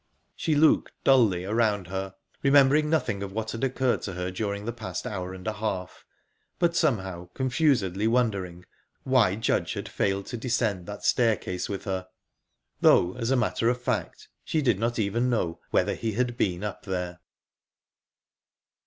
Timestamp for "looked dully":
0.55-1.45